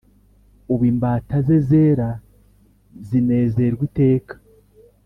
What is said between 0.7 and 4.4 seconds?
ub' imbata ze zera zinezerw' iteka.